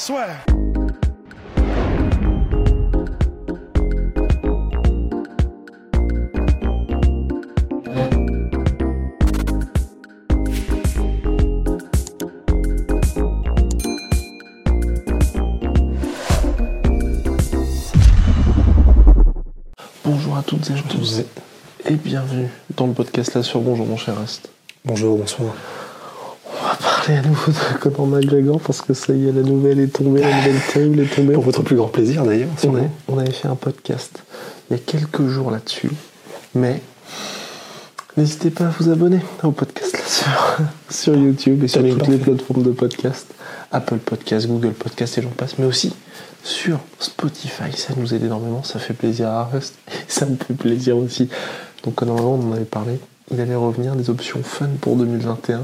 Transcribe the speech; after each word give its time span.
Swear. 0.00 0.30
Bonjour 20.02 20.38
à 20.38 20.42
toutes 20.42 20.70
et 20.70 20.72
à 20.72 20.76
tous 20.88 21.20
et 21.84 21.94
bienvenue 21.96 22.48
dans 22.74 22.86
le 22.86 22.94
podcast 22.94 23.34
là 23.34 23.42
sur 23.42 23.60
Bonjour 23.60 23.84
mon 23.84 23.98
cher 23.98 24.18
Rest. 24.18 24.48
Bonjour, 24.86 25.18
bonsoir. 25.18 25.54
Parler 27.10 27.26
à 27.26 27.28
nouveau 27.28 27.50
de 27.50 27.78
Conor 27.78 28.06
McGregor 28.06 28.60
parce 28.60 28.82
que 28.82 28.94
ça 28.94 29.12
y 29.12 29.26
est, 29.26 29.32
la 29.32 29.42
nouvelle 29.42 29.80
est 29.80 29.92
tombée, 29.92 30.20
la 30.20 30.36
nouvelle 30.36 30.60
terrible 30.72 31.00
est 31.00 31.14
tombée. 31.14 31.34
Pour 31.34 31.42
votre 31.42 31.62
plus 31.62 31.74
grand 31.74 31.88
plaisir 31.88 32.24
d'ailleurs. 32.24 32.50
On, 32.64 33.14
on 33.14 33.18
avait 33.18 33.32
fait 33.32 33.48
un 33.48 33.56
podcast 33.56 34.22
il 34.70 34.76
y 34.76 34.78
a 34.78 34.82
quelques 34.84 35.26
jours 35.26 35.50
là-dessus, 35.50 35.90
mais 36.54 36.80
n'hésitez 38.16 38.50
pas 38.50 38.66
à 38.66 38.68
vous 38.68 38.90
abonner 38.90 39.18
au 39.42 39.50
podcast 39.50 39.92
là 39.92 40.04
sur, 40.06 40.58
sur 40.90 41.16
YouTube 41.16 41.64
et 41.64 41.68
sur 41.68 41.82
toutes 41.82 42.06
les 42.06 42.18
plateformes 42.18 42.62
de 42.62 42.70
podcast, 42.70 43.26
Apple 43.72 43.98
Podcast, 43.98 44.46
Google 44.46 44.72
Podcast 44.72 45.18
et 45.18 45.22
j'en 45.22 45.30
passe, 45.30 45.58
mais 45.58 45.66
aussi 45.66 45.92
sur 46.44 46.78
Spotify. 47.00 47.72
Ça 47.74 47.92
nous 47.96 48.14
aide 48.14 48.22
énormément, 48.22 48.62
ça 48.62 48.78
fait 48.78 48.94
plaisir 48.94 49.28
à 49.30 49.44
Rust 49.46 49.74
et 49.88 50.04
ça 50.06 50.26
me 50.26 50.36
fait 50.36 50.54
plaisir 50.54 50.96
aussi. 50.96 51.28
Donc 51.82 52.00
normalement 52.02 52.34
on 52.34 52.50
en 52.50 52.52
avait 52.52 52.64
parlé, 52.64 53.00
il 53.32 53.40
allait 53.40 53.56
revenir 53.56 53.96
des 53.96 54.10
options 54.10 54.42
fun 54.44 54.68
pour 54.80 54.94
2021. 54.94 55.62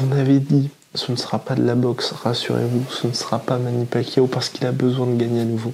On 0.00 0.12
avait 0.12 0.38
dit 0.38 0.70
ce 0.98 1.12
ne 1.12 1.16
sera 1.16 1.38
pas 1.38 1.54
de 1.54 1.64
la 1.64 1.76
boxe, 1.76 2.12
rassurez-vous, 2.12 2.84
ce 2.90 3.06
ne 3.06 3.12
sera 3.12 3.38
pas 3.38 3.56
Manny 3.58 3.86
parce 3.86 4.48
qu'il 4.48 4.66
a 4.66 4.72
besoin 4.72 5.06
de 5.06 5.16
gagner 5.16 5.42
à 5.42 5.44
nouveau. 5.44 5.72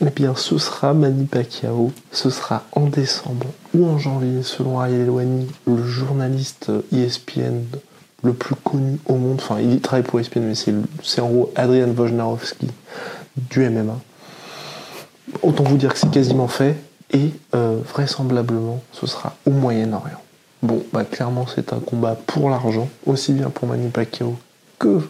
Eh 0.00 0.10
bien, 0.10 0.34
ce 0.34 0.56
sera 0.58 0.94
Manny 0.94 1.28
ce 2.10 2.30
sera 2.30 2.64
en 2.72 2.86
décembre 2.86 3.46
ou 3.74 3.86
en 3.86 3.98
janvier, 3.98 4.42
selon 4.42 4.80
Ariel 4.80 5.02
Elwani, 5.02 5.46
le 5.66 5.84
journaliste 5.84 6.72
ESPN 6.92 7.64
le 8.24 8.32
plus 8.32 8.54
connu 8.54 8.98
au 9.06 9.14
monde. 9.14 9.36
Enfin, 9.40 9.60
il 9.60 9.80
travaille 9.80 10.04
pour 10.04 10.18
ESPN, 10.18 10.40
mais 10.40 10.54
c'est, 10.54 10.74
c'est 11.02 11.20
en 11.20 11.28
gros 11.28 11.52
Adrian 11.54 11.88
Wojnarowski 11.88 12.68
du 13.36 13.68
MMA. 13.68 13.98
Autant 15.42 15.64
vous 15.64 15.76
dire 15.76 15.92
que 15.92 15.98
c'est 15.98 16.10
quasiment 16.10 16.48
fait, 16.48 16.76
et 17.12 17.30
euh, 17.54 17.78
vraisemblablement, 17.92 18.82
ce 18.92 19.06
sera 19.06 19.36
au 19.46 19.50
Moyen-Orient. 19.50 20.22
Bon, 20.62 20.82
bah 20.92 21.04
clairement, 21.04 21.46
c'est 21.46 21.72
un 21.72 21.78
combat 21.78 22.16
pour 22.26 22.50
l'argent, 22.50 22.88
aussi 23.06 23.32
bien 23.32 23.48
pour 23.48 23.68
Manny 23.68 23.90
Pacquiao 23.90 24.36
que 24.78 25.00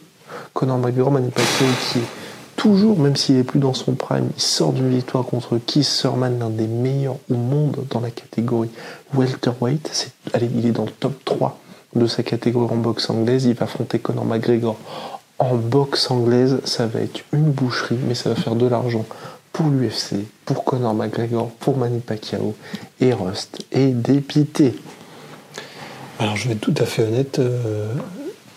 Conor 0.53 0.79
McGregor. 0.79 1.11
Manny 1.11 1.31
Pacquiao 1.31 1.69
qui 1.91 2.01
est 2.01 2.09
toujours, 2.57 2.99
même 2.99 3.17
s'il 3.17 3.37
est 3.37 3.45
plus 3.45 3.59
dans 3.59 3.73
son 3.73 3.95
prime, 3.95 4.29
il 4.37 4.43
sort 4.43 4.73
d'une 4.73 4.91
victoire 4.91 5.25
contre 5.25 5.59
Keith 5.59 5.89
Thurman, 6.01 6.39
l'un 6.39 6.51
des 6.51 6.67
meilleurs 6.67 7.17
au 7.31 7.35
monde 7.35 7.79
dans 7.91 8.01
la 8.01 8.11
catégorie 8.11 8.69
welterweight. 9.15 9.89
C'est, 9.93 10.13
il 10.43 10.67
est 10.67 10.73
dans 10.73 10.85
le 10.85 10.91
top 10.91 11.25
3 11.25 11.59
de 11.95 12.07
sa 12.07 12.23
catégorie 12.23 12.71
en 12.71 12.77
boxe 12.77 13.09
anglaise. 13.09 13.47
Il 13.47 13.55
va 13.55 13.65
affronter 13.65 13.99
Conor 13.99 14.27
McGregor 14.27 14.77
en 15.39 15.55
boxe 15.55 16.11
anglaise. 16.11 16.61
Ça 16.65 16.87
va 16.87 17.01
être 17.01 17.25
une 17.33 17.51
boucherie, 17.51 17.99
mais 18.07 18.15
ça 18.15 18.29
va 18.29 18.37
faire 18.37 18.55
de 18.55 18.67
l'argent 18.67 19.07
pour 19.53 19.71
l'UFC, 19.71 20.27
pour 20.45 20.65
Conor 20.65 20.93
McGregor, 20.93 21.51
pour 21.59 21.79
Manny 21.79 22.01
Pacquiao 22.01 22.55
et 23.01 23.15
Rust 23.15 23.65
et 23.73 23.89
dépité. 23.89 24.75
Alors 26.19 26.37
je 26.37 26.49
vais 26.49 26.55
être 26.55 26.61
tout 26.61 26.75
à 26.79 26.85
fait 26.85 27.03
honnête, 27.03 27.39
euh, 27.39 27.87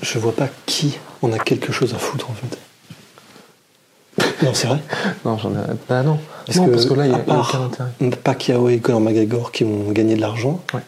je 0.02 0.18
vois 0.20 0.34
pas 0.34 0.48
qui 0.66 0.98
en 1.22 1.32
a 1.32 1.38
quelque 1.40 1.72
chose 1.72 1.94
à 1.94 1.98
foutre 1.98 2.30
en 2.30 2.34
fait. 2.34 2.58
Non, 4.44 4.54
c'est 4.56 4.68
vrai? 4.68 4.80
Non, 5.24 5.38
j'en 5.38 5.52
ai. 5.52 5.58
Bah 5.88 6.02
non. 6.02 6.18
Parce 6.48 6.58
non, 6.58 6.66
que, 6.66 6.72
parce 6.72 6.86
que 6.88 6.94
là, 6.96 7.06
il 7.06 7.12
y 7.12 7.16
a 7.16 7.20
part 7.20 7.48
aucun 7.48 7.66
intérêt. 7.66 7.92
Pacquiao 8.24 8.70
et 8.70 8.80
Conor 8.80 9.00
McGregor 9.00 9.52
qui 9.52 9.64
vont 9.64 9.92
gagner 9.92 10.16
de 10.16 10.22
l'argent, 10.22 10.60
Ouais. 10.74 10.80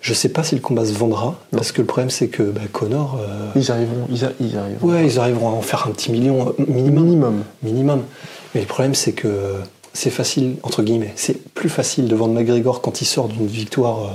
je 0.00 0.14
sais 0.14 0.30
pas 0.30 0.42
si 0.42 0.54
le 0.54 0.62
combat 0.62 0.84
se 0.86 0.92
vendra, 0.94 1.26
Non. 1.52 1.58
parce 1.58 1.72
que 1.72 1.82
le 1.82 1.86
problème 1.86 2.08
c'est 2.08 2.28
que 2.28 2.42
bah, 2.42 2.62
Conor, 2.72 3.18
euh, 3.20 3.50
Ils 3.54 3.70
arriveront. 3.70 4.06
Ils, 4.10 4.24
a- 4.24 4.32
ils 4.40 4.56
arriveront. 4.56 4.88
ouais, 4.88 5.04
ils 5.06 5.18
arriveront 5.18 5.48
à 5.50 5.52
en 5.52 5.60
faire 5.60 5.86
un 5.86 5.90
petit 5.90 6.10
million 6.10 6.48
euh, 6.48 6.64
minimum. 6.66 7.04
Minimum. 7.04 7.42
minimum. 7.62 8.02
Mais 8.54 8.62
le 8.62 8.66
problème, 8.66 8.94
c'est 8.94 9.12
que 9.12 9.56
c'est 9.92 10.10
facile, 10.10 10.56
entre 10.62 10.82
guillemets, 10.82 11.12
c'est 11.16 11.38
plus 11.54 11.68
facile 11.68 12.08
de 12.08 12.16
vendre 12.16 12.32
McGregor 12.32 12.80
quand 12.80 13.02
il 13.02 13.06
sort 13.06 13.28
d'une 13.28 13.46
victoire 13.46 13.98
euh, 14.06 14.10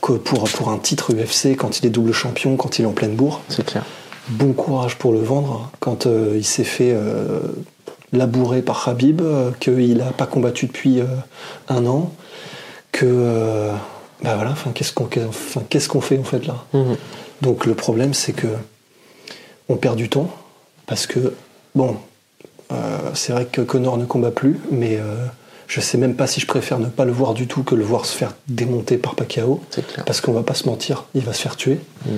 que 0.00 0.12
pour, 0.12 0.44
pour 0.44 0.68
un 0.70 0.78
titre 0.78 1.12
UFC, 1.12 1.56
quand 1.56 1.80
il 1.80 1.86
est 1.86 1.90
double 1.90 2.12
champion, 2.12 2.56
quand 2.56 2.78
il 2.78 2.82
est 2.82 2.86
en 2.86 2.92
pleine 2.92 3.14
bourre. 3.14 3.40
C'est 3.48 3.64
clair. 3.64 3.84
Bon 4.28 4.52
courage 4.52 4.96
pour 4.96 5.12
le 5.12 5.20
vendre 5.20 5.70
quand 5.80 6.06
euh, 6.06 6.34
il 6.36 6.44
s'est 6.44 6.64
fait 6.64 6.92
euh, 6.92 7.40
labourer 8.12 8.62
par 8.62 8.88
Habib, 8.88 9.20
euh, 9.20 9.50
qu'il 9.58 9.96
n'a 9.96 10.12
pas 10.12 10.26
combattu 10.26 10.66
depuis 10.66 11.00
un 11.68 11.86
an, 11.86 12.12
que. 12.92 13.70
bah 14.22 14.36
voilà, 14.36 14.54
qu'est-ce 14.74 15.88
qu'on 15.88 16.00
fait 16.00 16.18
en 16.18 16.24
fait 16.24 16.46
là? 16.46 16.64
Mhm. 16.72 16.96
donc 17.40 17.66
le 17.66 17.74
problème, 17.74 18.14
c'est 18.14 18.32
que 18.32 18.48
on 19.68 19.76
perd 19.76 19.96
du 19.96 20.08
temps 20.08 20.30
parce 20.86 21.06
que 21.06 21.34
bon, 21.74 21.96
c'est 23.14 23.32
vrai 23.32 23.46
que 23.46 23.60
Connor 23.60 23.98
ne 23.98 24.04
combat 24.04 24.30
plus, 24.30 24.60
mais 24.70 24.98
je 25.72 25.80
sais 25.80 25.96
même 25.96 26.16
pas 26.16 26.26
si 26.26 26.38
je 26.38 26.46
préfère 26.46 26.78
ne 26.78 26.86
pas 26.88 27.06
le 27.06 27.12
voir 27.12 27.32
du 27.32 27.46
tout 27.46 27.62
que 27.62 27.74
le 27.74 27.82
voir 27.82 28.04
se 28.04 28.14
faire 28.14 28.34
démonter 28.46 28.98
par 28.98 29.14
Pacquiao, 29.14 29.62
clair. 29.70 30.04
parce 30.04 30.20
qu'on 30.20 30.32
va 30.34 30.42
pas 30.42 30.52
se 30.52 30.66
mentir, 30.66 31.04
il 31.14 31.24
va 31.24 31.32
se 31.32 31.40
faire 31.40 31.56
tuer. 31.56 31.80
Mm. 32.04 32.10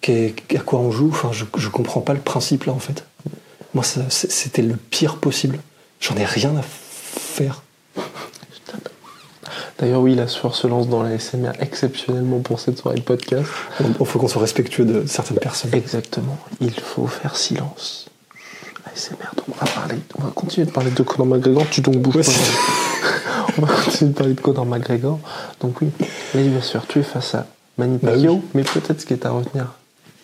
Qu'est- 0.00 0.34
À 0.56 0.60
quoi 0.60 0.80
on 0.80 0.90
joue? 0.90 1.08
Enfin, 1.10 1.30
je, 1.32 1.44
je 1.56 1.68
comprends 1.68 2.00
pas 2.00 2.14
le 2.14 2.20
principe 2.20 2.64
là 2.64 2.72
en 2.72 2.80
fait. 2.80 3.04
Moi, 3.74 3.84
c'était 4.08 4.62
le 4.62 4.74
pire 4.74 5.18
possible. 5.18 5.60
J'en 6.00 6.16
ai 6.16 6.24
rien 6.24 6.56
à 6.56 6.62
faire. 6.62 7.62
D'ailleurs, 9.78 10.00
oui, 10.00 10.16
la 10.16 10.26
sueur 10.26 10.56
se 10.56 10.66
lance 10.66 10.88
dans 10.88 11.04
la 11.04 11.16
SMR 11.16 11.52
exceptionnellement 11.60 12.40
pour 12.40 12.58
cette 12.58 12.78
soirée 12.78 12.96
de 12.98 13.04
podcast. 13.04 13.48
Il 13.78 14.04
faut 14.04 14.18
qu'on 14.18 14.26
soit 14.26 14.42
respectueux 14.42 14.84
de 14.84 15.06
certaines 15.06 15.38
personnes. 15.38 15.72
Exactement. 15.72 16.36
Il 16.60 16.72
faut 16.74 17.06
faire 17.06 17.36
silence. 17.36 18.06
ASMR, 18.86 19.16
donc 19.36 19.46
on 19.48 19.64
va 19.64 19.70
parler, 19.72 19.96
on 20.18 20.22
va 20.22 20.30
continuer 20.34 20.66
de 20.66 20.72
parler 20.72 20.90
de 20.90 21.02
Conor 21.02 21.26
McGregor. 21.26 21.64
Tu 21.70 21.80
donc 21.80 21.96
bouges 21.96 22.16
Ouais, 22.16 22.22
pas. 22.22 22.30
c'est- 22.30 23.58
on 23.58 23.62
va 23.66 23.72
continuer 23.74 24.10
de 24.12 24.16
parler 24.16 24.34
de 24.34 24.40
Conor 24.40 24.66
McGregor. 24.66 25.18
Donc 25.60 25.80
oui, 25.80 25.90
là 26.34 26.40
il 26.40 26.50
va 26.54 26.62
se 26.62 26.72
faire 26.72 26.86
tuer 26.86 27.02
face 27.02 27.34
à 27.34 27.46
Manny 27.76 27.98
Bah 28.02 28.12
Pacquiao. 28.12 28.34
oui. 28.34 28.40
Mais 28.54 28.62
peut-être 28.62 29.00
ce 29.00 29.06
qui 29.06 29.12
est 29.14 29.26
à 29.26 29.30
retenir, 29.30 29.66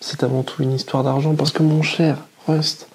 c'est 0.00 0.22
avant 0.22 0.42
tout 0.42 0.62
une 0.62 0.72
histoire 0.72 1.02
d'argent. 1.04 1.34
Parce 1.34 1.50
que 1.52 1.62
mon 1.62 1.82
cher 1.82 2.18
Rust, 2.48 2.88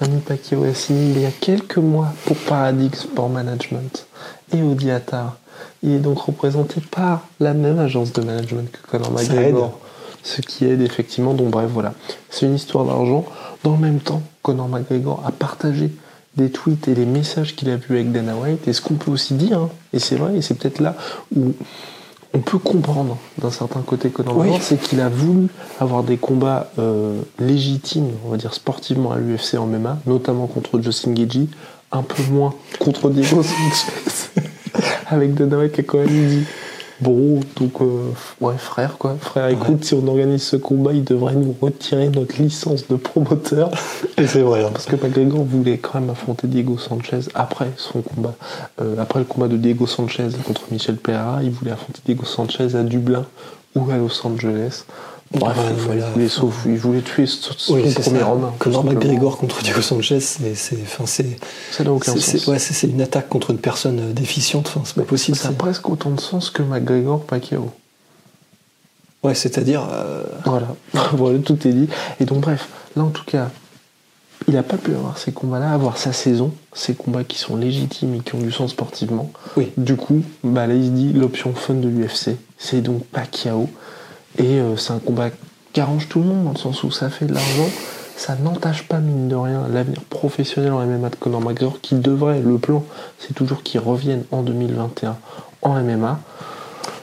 Manny 0.00 0.20
Pacquiao 0.20 0.64
a 0.64 0.74
signé 0.74 1.12
il 1.12 1.20
y 1.20 1.26
a 1.26 1.30
quelques 1.30 1.78
mois 1.78 2.08
pour 2.26 2.36
Paradigm 2.36 2.92
Sport 2.94 3.28
Management 3.28 4.06
et 4.54 4.62
Audi 4.62 4.90
Attar. 4.90 5.36
Il 5.82 5.92
est 5.92 5.98
donc 5.98 6.18
représenté 6.20 6.80
par 6.80 7.22
la 7.40 7.54
même 7.54 7.78
agence 7.78 8.12
de 8.12 8.22
management 8.22 8.70
que 8.70 8.90
Conor 8.90 9.12
McGregor. 9.12 9.78
Ce 10.28 10.42
qui 10.42 10.66
aide 10.66 10.82
effectivement, 10.82 11.32
donc 11.32 11.48
bref, 11.48 11.70
voilà. 11.72 11.94
C'est 12.28 12.44
une 12.44 12.54
histoire 12.54 12.84
d'argent. 12.84 13.24
Dans 13.64 13.72
le 13.72 13.78
même 13.78 13.98
temps, 13.98 14.20
Conor 14.42 14.68
McGregor 14.68 15.22
a 15.24 15.32
partagé 15.32 15.90
des 16.36 16.50
tweets 16.50 16.86
et 16.86 16.94
les 16.94 17.06
messages 17.06 17.56
qu'il 17.56 17.70
a 17.70 17.76
vus 17.76 17.94
avec 17.94 18.12
Dana 18.12 18.36
White. 18.36 18.68
Et 18.68 18.74
ce 18.74 18.82
qu'on 18.82 18.94
peut 18.94 19.10
aussi 19.10 19.32
dire, 19.34 19.58
hein, 19.58 19.70
et 19.94 19.98
c'est 19.98 20.16
vrai, 20.16 20.36
et 20.36 20.42
c'est 20.42 20.52
peut-être 20.52 20.80
là 20.80 20.96
où 21.34 21.54
on 22.34 22.40
peut 22.40 22.58
comprendre 22.58 23.16
d'un 23.38 23.50
certain 23.50 23.80
côté 23.80 24.10
Conor 24.10 24.36
Oui. 24.36 24.42
McGregor, 24.48 24.62
c'est 24.62 24.78
qu'il 24.78 25.00
a 25.00 25.08
voulu 25.08 25.48
avoir 25.80 26.02
des 26.02 26.18
combats 26.18 26.70
euh, 26.78 27.22
légitimes, 27.38 28.10
on 28.26 28.28
va 28.28 28.36
dire 28.36 28.52
sportivement 28.52 29.12
à 29.12 29.16
l'UFC 29.16 29.54
en 29.54 29.66
MMA, 29.66 30.00
notamment 30.04 30.46
contre 30.46 30.78
Justin 30.82 31.12
Gaethje, 31.12 31.46
un 31.90 32.02
peu 32.02 32.22
moins 32.30 32.52
contre 32.78 33.08
Diego 33.08 33.42
Sanchez, 33.42 34.42
avec 35.06 35.32
Dana 35.32 35.56
White 35.56 35.72
qui 35.72 35.80
a 35.80 35.84
quand 35.84 35.98
même 35.98 36.28
dit 36.28 36.44
Bon, 37.00 37.38
donc, 37.60 37.80
euh, 37.80 38.10
ouais, 38.40 38.56
frère, 38.58 38.98
quoi. 38.98 39.16
Frère, 39.20 39.48
écoute, 39.48 39.84
si 39.84 39.94
on 39.94 40.06
organise 40.08 40.42
ce 40.42 40.56
combat, 40.56 40.92
il 40.92 41.04
devrait 41.04 41.34
nous 41.36 41.54
retirer 41.60 42.08
notre 42.08 42.42
licence 42.42 42.88
de 42.88 42.96
promoteur. 42.96 43.70
Et 44.16 44.26
c'est 44.26 44.40
vrai. 44.40 44.64
hein. 44.64 44.70
Parce 44.72 44.86
que 44.86 44.96
McGregor 44.96 45.44
voulait 45.44 45.78
quand 45.78 46.00
même 46.00 46.10
affronter 46.10 46.48
Diego 46.48 46.76
Sanchez 46.76 47.20
après 47.34 47.70
son 47.76 48.02
combat. 48.02 48.34
Euh, 48.80 48.96
après 48.98 49.20
le 49.20 49.24
combat 49.26 49.46
de 49.46 49.56
Diego 49.56 49.86
Sanchez 49.86 50.28
contre 50.44 50.62
Michel 50.72 50.96
Pereira, 50.96 51.40
il 51.44 51.50
voulait 51.50 51.70
affronter 51.70 52.00
Diego 52.04 52.24
Sanchez 52.24 52.74
à 52.74 52.82
Dublin 52.82 53.24
ou 53.76 53.88
à 53.92 53.96
Los 53.96 54.26
Angeles. 54.26 54.84
Bref, 55.34 55.56
Ouais, 55.58 55.64
il, 55.70 55.74
voilà. 55.84 56.08
il 56.66 56.78
voulait 56.78 57.02
tuer 57.02 57.26
son, 57.26 57.50
Oui, 57.74 57.82
premier 57.92 58.20
ça. 58.20 58.30
homme. 58.32 58.50
Simplement. 58.58 58.82
McGregor 58.84 59.36
contre 59.36 59.62
Diego 59.62 59.82
Sanchez, 59.82 60.20
c'est, 60.20 60.54
Ça 60.54 61.84
n'a 61.84 61.92
aucun 61.92 62.16
sens. 62.16 62.46
ouais, 62.46 62.58
c'est, 62.58 62.86
une 62.86 63.02
attaque 63.02 63.28
contre 63.28 63.50
une 63.50 63.58
personne 63.58 64.00
euh, 64.00 64.12
déficiente. 64.12 64.68
Enfin, 64.68 64.80
c'est 64.86 64.94
pas 64.94 65.02
possible. 65.02 65.36
Ça 65.36 65.48
a 65.48 65.52
presque 65.52 65.86
autant 65.88 66.10
de 66.10 66.20
sens 66.20 66.48
que 66.50 66.62
McGregor 66.62 67.20
Pacquiao. 67.24 67.70
Ouais, 69.22 69.34
c'est-à-dire, 69.34 69.86
euh, 69.92 70.24
Voilà. 70.46 70.68
voilà, 71.12 71.38
tout 71.40 71.58
est 71.68 71.72
dit. 71.72 71.88
Et 72.20 72.24
donc, 72.24 72.40
bref, 72.40 72.68
là 72.96 73.02
en 73.04 73.10
tout 73.10 73.24
cas, 73.26 73.50
il 74.46 74.54
n'a 74.54 74.62
pas 74.62 74.76
pu 74.78 74.94
avoir 74.94 75.18
ces 75.18 75.32
combats-là, 75.32 75.72
avoir 75.72 75.98
sa 75.98 76.12
saison, 76.14 76.52
ces 76.72 76.94
combats 76.94 77.24
qui 77.24 77.36
sont 77.36 77.56
légitimes 77.56 78.14
et 78.14 78.20
qui 78.20 78.34
ont 78.34 78.40
du 78.40 78.52
sens 78.52 78.70
sportivement. 78.70 79.30
oui. 79.56 79.72
Du 79.76 79.96
coup, 79.96 80.22
bah 80.42 80.66
là, 80.66 80.74
il 80.74 80.86
se 80.86 80.90
dit 80.90 81.12
l'option 81.12 81.52
fun 81.54 81.74
de 81.74 81.88
l'UFC, 81.88 82.30
c'est 82.56 82.80
donc 82.80 83.04
Pacquiao. 83.06 83.68
Et 84.38 84.60
euh, 84.60 84.76
c'est 84.76 84.92
un 84.92 84.98
combat 84.98 85.30
qui 85.72 85.80
arrange 85.80 86.08
tout 86.08 86.20
le 86.20 86.26
monde 86.26 86.44
dans 86.44 86.52
le 86.52 86.58
sens 86.58 86.82
où 86.84 86.90
ça 86.90 87.10
fait 87.10 87.26
de 87.26 87.34
l'argent. 87.34 87.68
Ça 88.16 88.34
n'entache 88.36 88.82
pas, 88.88 88.98
mine 88.98 89.28
de 89.28 89.36
rien, 89.36 89.66
l'avenir 89.68 90.00
professionnel 90.02 90.72
en 90.72 90.84
MMA 90.84 91.10
de 91.10 91.16
Conor 91.16 91.40
McGregor 91.40 91.80
qui 91.80 91.94
devrait, 91.94 92.40
le 92.40 92.58
plan, 92.58 92.84
c'est 93.18 93.32
toujours 93.32 93.62
qu'il 93.62 93.80
revienne 93.80 94.24
en 94.32 94.42
2021 94.42 95.16
en 95.62 95.74
MMA. 95.74 96.18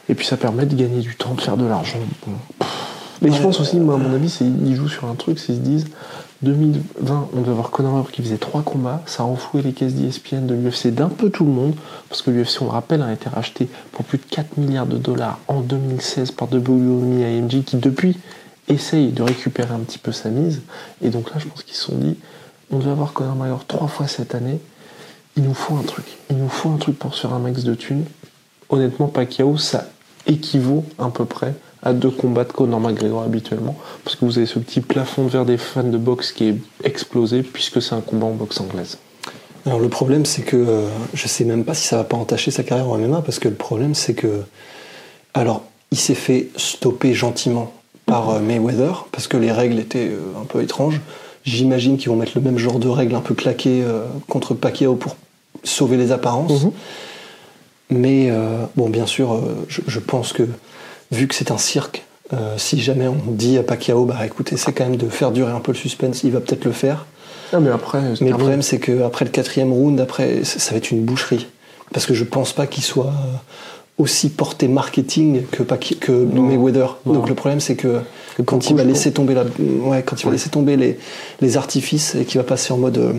Et 0.10 0.16
puis 0.16 0.26
ça 0.26 0.38
permet 0.38 0.66
de 0.66 0.76
gagner 0.76 1.00
du 1.00 1.16
temps, 1.16 1.34
de 1.34 1.42
faire 1.42 1.58
de 1.58 1.66
l'argent. 1.66 2.00
Bon. 2.26 2.34
Mais 3.22 3.32
je 3.32 3.42
pense 3.42 3.60
aussi, 3.60 3.80
moi, 3.80 3.96
à 3.96 3.98
mon 3.98 4.14
avis, 4.14 4.30
c'est 4.30 4.46
ils 4.46 4.76
jouent 4.76 4.90
sur 4.90 5.06
un 5.06 5.16
truc, 5.16 5.40
c'est 5.40 5.48
qu'ils 5.48 5.56
se 5.56 5.62
disent 5.62 5.88
2020, 6.42 7.30
on 7.34 7.40
devait 7.40 7.52
avoir 7.52 7.72
Conor 7.72 7.94
McGregor 7.94 8.12
qui 8.12 8.22
faisait 8.22 8.38
trois 8.38 8.62
combats, 8.62 9.02
ça 9.06 9.24
a 9.24 9.26
renfloué 9.26 9.62
les 9.62 9.74
caisses 9.74 9.94
d'ESPN, 9.94 10.46
de 10.46 10.54
l'UFC, 10.54 10.88
d'un 10.94 11.10
peu 11.10 11.30
tout 11.30 11.46
le 11.46 11.52
monde, 11.52 11.74
parce 12.10 12.22
que 12.22 12.30
l'UFC, 12.30 12.62
on 12.62 12.66
le 12.66 12.72
rappelle, 12.72 13.02
a 13.02 13.12
été 13.12 13.30
racheté 13.30 13.70
pour 13.92 14.06
plus 14.06 14.18
de 14.18 14.26
4 14.30 14.58
milliards 14.58 14.86
de 14.86 14.98
dollars 14.98 15.40
en 15.48 15.62
2016 15.62 16.32
par 16.32 16.52
WWE 16.52 17.20
et 17.20 17.38
AMG, 17.38 17.64
qui 17.64 17.78
depuis 17.78 18.18
essaye 18.68 19.12
de 19.12 19.24
récupérer 19.24 19.74
un 19.74 19.80
petit 19.80 19.98
peu 19.98 20.12
sa 20.12 20.30
mise. 20.30 20.62
Et 21.02 21.10
donc 21.10 21.32
là, 21.32 21.38
je 21.40 21.48
pense 21.48 21.64
qu'ils 21.64 21.76
se 21.76 21.84
sont 21.84 21.96
dit, 21.96 22.18
on 22.72 22.80
devait 22.80 22.92
avoir 22.92 23.14
Conor 23.14 23.36
McGregor 23.36 23.66
trois 23.66 23.88
fois 23.88 24.08
cette 24.08 24.36
année, 24.36 24.60
il 25.38 25.44
nous 25.44 25.54
faut 25.54 25.76
un 25.76 25.84
truc. 25.84 26.06
Il 26.30 26.38
nous 26.38 26.50
faut 26.50 26.70
un 26.70 26.78
truc 26.78 26.98
pour 26.98 27.14
se 27.14 27.22
faire 27.22 27.34
un 27.34 27.40
max 27.40 27.64
de 27.64 27.76
thunes. 27.76 28.06
Honnêtement, 28.70 29.08
Pacquiao, 29.08 29.58
ça 29.58 29.86
équivaut 30.28 30.86
à 30.98 31.10
peu 31.10 31.26
près 31.26 31.54
à 31.86 31.94
deux 31.94 32.10
combats 32.10 32.44
de 32.44 32.52
Conor 32.52 32.80
McGregor 32.80 33.22
habituellement, 33.22 33.76
parce 34.04 34.16
que 34.16 34.26
vous 34.26 34.40
avez 34.40 34.48
ce 34.48 34.58
petit 34.58 34.82
plafond 34.82 35.26
de 35.26 35.30
verre 35.30 35.46
des 35.46 35.58
fans 35.58 35.84
de 35.84 35.98
boxe 35.98 36.32
qui 36.32 36.50
est 36.50 36.58
explosé, 36.84 37.44
puisque 37.44 37.82
c'est 37.82 37.94
un 37.94 38.02
combat 38.02 38.26
en 38.26 38.32
boxe 38.32 38.60
anglaise. 38.60 38.98
Alors 39.68 39.80
le 39.80 39.88
problème, 39.88 40.26
c'est 40.26 40.42
que 40.42 40.58
euh, 40.58 40.88
je 41.14 41.28
sais 41.28 41.44
même 41.44 41.64
pas 41.64 41.76
si 41.76 41.88
ça 41.88 41.98
va 41.98 42.04
pas 42.04 42.18
entacher 42.18 42.50
sa 42.50 42.64
carrière 42.64 42.90
en 42.90 42.98
MMA, 42.98 43.22
parce 43.22 43.40
que 43.40 43.48
le 43.48 43.56
problème, 43.56 43.94
c'est 43.94 44.16
que. 44.16 44.42
Alors, 45.36 45.64
il 45.92 45.98
s'est 45.98 46.16
fait 46.16 46.50
stopper 46.56 47.14
gentiment 47.14 47.72
par 48.06 48.30
euh, 48.30 48.40
Mayweather, 48.40 49.08
parce 49.12 49.28
que 49.28 49.38
les 49.38 49.52
règles 49.52 49.80
étaient 49.80 50.10
euh, 50.10 50.42
un 50.42 50.46
peu 50.46 50.64
étranges. 50.64 51.02
J'imagine 51.44 51.98
qu'ils 51.98 52.10
vont 52.10 52.16
mettre 52.16 52.34
le 52.36 52.42
même 52.42 52.58
genre 52.58 52.80
de 52.80 52.88
règles 52.88 53.14
un 53.14 53.22
peu 53.22 53.36
claquées 53.36 53.84
contre 54.28 54.56
Pacquiao 54.56 54.96
pour 54.96 55.16
sauver 55.64 55.96
les 55.96 56.12
apparences. 56.12 56.64
Mhm. 56.64 56.72
Mais 57.92 58.32
bon, 58.76 58.90
bien 58.90 59.06
sûr, 59.06 59.40
je, 59.68 59.82
je 59.86 60.00
pense 60.00 60.34
que 60.34 60.48
vu 61.12 61.28
que 61.28 61.36
c'est 61.36 61.52
un 61.52 61.58
cirque, 61.58 62.04
euh, 62.34 62.56
si 62.58 62.82
jamais 62.82 63.08
on 63.08 63.32
dit 63.32 63.58
à 63.58 63.64
Pacquiao, 63.64 64.06
bah 64.06 64.26
écoutez, 64.26 64.58
c'est 64.58 64.72
quand 64.74 64.86
même 64.86 64.98
de 64.98 65.08
faire 65.10 65.32
durer 65.32 65.52
un 65.52 65.60
peu 65.60 65.72
le 65.72 65.78
suspense, 65.78 66.24
il 66.24 66.32
va 66.32 66.40
peut-être 66.40 66.66
le 66.66 66.72
faire. 66.72 67.06
Ah, 67.54 67.60
mais 67.60 67.70
après, 67.70 68.02
Mais 68.02 68.10
le 68.10 68.16
terminé. 68.18 68.38
problème, 68.38 68.62
c'est 68.62 68.80
qu'après 68.80 69.26
le 69.26 69.32
quatrième 69.32 69.72
round, 69.72 70.00
après, 70.00 70.44
ça 70.44 70.72
va 70.72 70.78
être 70.78 70.92
une 70.92 71.04
boucherie. 71.04 71.48
Parce 71.94 72.06
que 72.08 72.14
je 72.16 72.24
pense 72.24 72.52
pas 72.52 72.66
qu'il 72.66 72.84
soit 72.84 73.06
euh, 73.06 73.38
aussi 74.00 74.30
porté 74.30 74.68
marketing 74.68 75.44
que, 75.52 75.62
Pacqui- 75.64 76.00
que 76.00 76.12
Non. 76.12 76.42
Mayweather. 76.42 76.98
Non. 77.06 77.14
Donc 77.14 77.30
le 77.30 77.36
problème, 77.36 77.60
c'est 77.60 77.76
que 77.76 78.00
quand 78.46 78.70
il 78.72 78.76
va 78.76 78.84
laisser 78.84 79.12
tomber 79.14 79.36
la, 79.36 79.44
ouais, 79.60 80.02
quand 80.04 80.20
il 80.20 80.24
va 80.24 80.30
Ouais. 80.32 80.36
laisser 80.36 80.50
tomber 80.50 80.76
les, 80.76 80.98
les 81.42 81.58
artifices 81.58 82.16
et 82.16 82.26
qu'il 82.26 82.40
va 82.40 82.44
passer 82.44 82.74
en 82.74 82.78
mode 82.78 82.98
euh, 82.98 83.14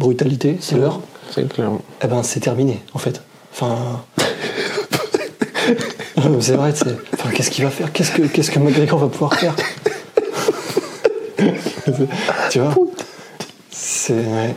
brutalité, 0.00 0.56
c'est 0.60 0.76
l'heure. 0.76 1.00
C'est 1.30 1.48
clair. 1.48 1.70
Eh 2.02 2.06
ben, 2.08 2.22
c'est 2.24 2.40
terminé, 2.40 2.80
en 2.92 2.98
fait. 2.98 3.22
Enfin. 3.52 4.02
Non, 6.24 6.30
mais 6.30 6.40
c'est 6.42 6.54
vrai. 6.56 6.72
Enfin, 7.14 7.30
qu'est-ce 7.34 7.50
qu'il 7.50 7.64
va 7.64 7.70
faire 7.70 7.92
Qu'est-ce 7.92 8.10
que, 8.12 8.22
qu'est-ce 8.22 8.50
que 8.50 8.58
McGregor 8.58 8.98
va 8.98 9.08
pouvoir 9.08 9.34
faire 9.34 9.54
Tu 12.50 12.58
vois 12.60 12.74
C'est. 13.70 14.14
ouais. 14.14 14.54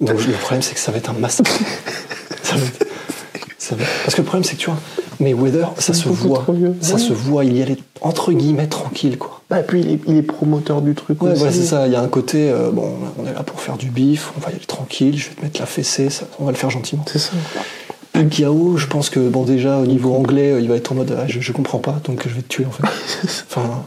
Donc, 0.00 0.26
le 0.26 0.32
problème, 0.34 0.62
c'est 0.62 0.74
que 0.74 0.80
ça 0.80 0.92
va 0.92 0.98
être 0.98 1.10
un 1.10 1.14
massacre. 1.14 1.50
Ça 2.42 2.56
va 2.56 2.64
être- 2.64 2.86
ça 3.58 3.74
va- 3.76 3.84
Parce 4.04 4.14
que 4.14 4.22
le 4.22 4.26
problème, 4.26 4.44
c'est 4.44 4.54
que 4.56 4.60
tu 4.60 4.70
vois, 4.70 4.78
mais 5.20 5.34
Weather, 5.34 5.70
ça 5.78 5.92
se 5.92 6.08
voit. 6.08 6.44
Ça 6.80 6.96
se 6.98 7.12
voit, 7.12 7.44
il 7.44 7.56
y 7.56 7.62
allait 7.62 7.76
entre 8.00 8.32
guillemets 8.32 8.66
tranquille, 8.66 9.18
quoi. 9.18 9.42
Bah, 9.50 9.60
et 9.60 9.62
puis, 9.62 9.80
il 9.80 9.90
est, 9.92 10.00
il 10.06 10.16
est 10.16 10.22
promoteur 10.22 10.80
du 10.80 10.94
truc 10.94 11.22
Ouais, 11.22 11.30
aussi. 11.32 11.38
voilà, 11.40 11.52
c'est 11.54 11.64
ça. 11.66 11.86
Il 11.86 11.92
y 11.92 11.96
a 11.96 12.00
un 12.00 12.08
côté, 12.08 12.50
euh, 12.50 12.70
bon, 12.70 12.94
on 13.18 13.26
est 13.26 13.32
là 13.34 13.42
pour 13.42 13.60
faire 13.60 13.76
du 13.76 13.90
bif, 13.90 14.32
on 14.36 14.40
va 14.40 14.50
y 14.50 14.54
aller 14.54 14.64
tranquille, 14.64 15.18
je 15.18 15.28
vais 15.28 15.34
te 15.34 15.42
mettre 15.42 15.60
la 15.60 15.66
fessée, 15.66 16.08
ça- 16.08 16.26
on 16.38 16.44
va 16.46 16.52
le 16.52 16.56
faire 16.56 16.70
gentiment. 16.70 17.04
C'est 17.10 17.18
ça. 17.18 17.32
Pacquiao, 18.12 18.76
je 18.76 18.86
pense 18.86 19.08
que 19.10 19.20
bon 19.28 19.44
déjà 19.44 19.78
au 19.78 19.86
niveau 19.86 20.14
anglais, 20.14 20.52
euh, 20.52 20.60
il 20.60 20.68
va 20.68 20.76
être 20.76 20.92
en 20.92 20.96
mode 20.96 21.16
ah, 21.18 21.26
je, 21.28 21.40
je 21.40 21.52
comprends 21.52 21.78
pas, 21.78 22.00
donc 22.04 22.26
je 22.28 22.34
vais 22.34 22.42
te 22.42 22.48
tuer 22.48 22.66
en 22.66 22.70
fait. 22.70 22.82
Enfin. 23.48 23.84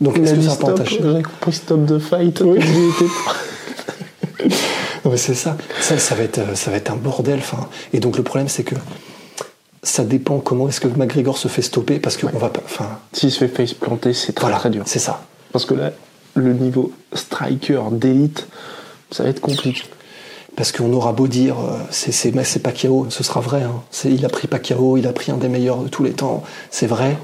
Donc 0.00 0.18
est-ce 0.18 0.34
que 0.34 0.42
ça 0.42 0.50
stop, 0.50 0.82
j'ai 0.86 0.98
compris 1.22 1.52
stop 1.52 1.86
the 1.86 1.98
fight. 1.98 2.40
Oui. 2.44 2.58
Était- 4.40 4.48
Non, 5.04 5.12
mais 5.12 5.16
c'est 5.18 5.34
ça. 5.34 5.56
ça. 5.80 5.98
Ça 5.98 6.14
va 6.16 6.24
être, 6.24 6.38
euh, 6.38 6.54
ça 6.54 6.70
va 6.70 6.76
être 6.78 6.90
un 6.90 6.96
bordel. 6.96 7.40
Et 7.92 8.00
donc 8.00 8.16
le 8.16 8.22
problème 8.22 8.48
c'est 8.48 8.64
que 8.64 8.74
ça 9.82 10.04
dépend 10.04 10.40
comment 10.40 10.68
est-ce 10.68 10.80
que 10.80 10.88
McGregor 10.88 11.38
se 11.38 11.46
fait 11.48 11.62
stopper 11.62 11.98
parce 12.00 12.16
qu'on 12.16 12.36
va 12.38 12.48
pas. 12.48 12.60
Enfin, 12.64 12.98
S'il 13.12 13.30
se 13.30 13.38
fait 13.38 13.48
face 13.48 13.72
planter, 13.72 14.12
c'est 14.14 14.32
très 14.32 14.46
voilà, 14.46 14.58
très 14.58 14.70
dur. 14.70 14.82
C'est 14.86 14.98
ça. 14.98 15.22
Parce 15.52 15.64
que 15.64 15.74
là, 15.74 15.92
le 16.34 16.52
niveau 16.52 16.92
striker 17.14 17.80
d'élite, 17.92 18.48
ça 19.12 19.22
va 19.22 19.28
être 19.30 19.40
compliqué. 19.40 19.84
Parce 20.56 20.72
qu'on 20.72 20.92
aura 20.94 21.12
beau 21.12 21.28
dire 21.28 21.56
euh, 21.60 21.78
c'est 21.90 22.12
c'est 22.12 22.32
c'est 22.44 22.60
Pacquiao, 22.60 23.06
ce 23.10 23.22
sera 23.22 23.40
vrai. 23.40 23.62
hein. 23.62 23.82
C'est- 23.90 24.10
Il 24.10 24.24
a 24.24 24.28
pris 24.30 24.48
Pacquiao, 24.48 24.96
il 24.96 25.06
a 25.06 25.12
pris 25.12 25.30
un 25.30 25.36
des 25.36 25.48
meilleurs 25.48 25.78
de 25.82 25.88
tous 25.88 26.02
les 26.02 26.12
temps, 26.12 26.42
c'est 26.70 26.86
vrai. 26.86 27.16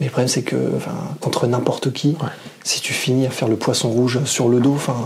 Mais 0.00 0.06
le 0.06 0.10
problème 0.10 0.28
c'est 0.28 0.42
que 0.42 0.56
enfin, 0.76 0.92
contre 1.20 1.46
n'importe 1.46 1.92
qui, 1.92 2.16
Ouais. 2.20 2.28
si 2.64 2.80
tu 2.80 2.92
finis 2.92 3.26
à 3.26 3.30
faire 3.30 3.48
le 3.48 3.56
poisson 3.56 3.88
rouge 3.90 4.20
sur 4.24 4.48
le 4.48 4.58
dos, 4.60 4.74
enfin 4.74 4.96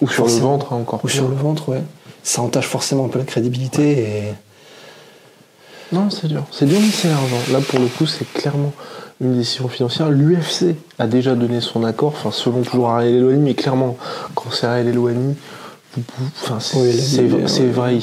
Ou 0.00 0.08
sur 0.08 0.26
le 0.26 0.32
ventre, 0.32 0.72
hein, 0.72 0.76
encore 0.76 1.00
ou 1.04 1.06
pire. 1.08 1.16
sur 1.20 1.28
le 1.28 1.36
ventre, 1.36 1.68
ouais, 1.70 1.82
ça 2.24 2.42
entache 2.42 2.66
forcément 2.66 3.04
un 3.06 3.08
peu 3.08 3.18
la 3.20 3.24
crédibilité. 3.24 3.98
Et 4.00 4.34
Non, 5.92 6.10
c'est 6.10 6.26
dur. 6.26 6.42
C'est 6.50 6.66
dur, 6.66 6.78
mais 6.80 6.90
c'est 6.90 7.08
l'argent. 7.08 7.36
Là, 7.52 7.60
pour 7.60 7.78
le 7.78 7.86
coup, 7.86 8.06
c'est 8.06 8.24
clairement 8.32 8.72
une 9.20 9.36
décision 9.38 9.68
financière. 9.68 10.10
L'UFC 10.10 10.74
a 10.98 11.06
déjà 11.06 11.34
donné 11.36 11.60
son 11.60 11.84
accord, 11.84 12.12
enfin, 12.16 12.32
selon 12.32 12.62
toujours 12.62 12.90
Ariel 12.90 13.14
Eloigny, 13.14 13.38
mais 13.40 13.54
clairement, 13.54 13.96
quand 14.34 14.50
c'est 14.50 14.66
Ariel 14.66 14.96
vous- 14.98 15.36
enfin, 16.42 16.58
c'est 16.60 16.76
Oui, 16.78 16.90
euh, 17.68 17.72
vrai, 17.72 17.96
il 17.96 18.02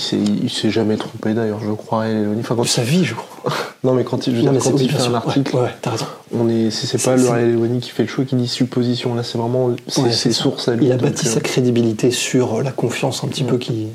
s'est- 0.50 0.70
jamais 0.72 0.98
trompé 0.98 1.34
d'ailleurs, 1.34 1.60
je 1.66 1.72
crois, 1.72 2.08
Eloigny. 2.08 2.40
Enfin, 2.42 2.56
quand 2.56 2.66
sa 2.68 2.84
vie, 2.84 3.04
je 3.06 3.16
crois. 3.16 3.52
Non, 3.84 3.94
mais 3.94 4.06
quand 4.06 4.28
il, 4.28 4.38
je 4.38 4.42
Non, 4.44 4.54
dire, 4.54 4.62
quand 4.64 4.78
fait 4.78 5.02
un 5.02 5.14
article, 5.14 5.56
Ouais, 5.58 5.62
ouais, 5.64 5.70
t'as 5.82 5.90
raison. 5.92 6.06
on 6.34 6.48
est, 6.48 6.72
c'est 6.72 7.02
pas 7.04 7.18
le 7.18 7.24
Eloigny 7.50 7.80
qui 7.82 7.90
fait 7.90 8.04
le 8.04 8.10
choix 8.10 8.24
qui 8.24 8.36
dit 8.38 8.48
supposition. 8.48 9.14
Là, 9.14 9.24
c'est 9.24 9.38
vraiment 9.38 9.72
ses 9.90 10.32
sources 10.32 10.70
à 10.70 10.76
lui. 10.76 10.86
Il 10.86 10.92
a 10.94 10.98
bâti 10.98 11.28
euh, 11.28 11.32
sa 11.32 11.42
crédibilité 11.42 12.10
sur 12.12 12.62
la 12.64 12.72
confiance 12.72 13.24
un 13.26 13.28
petit 13.28 13.44
peu 13.44 13.58
qui 13.58 13.88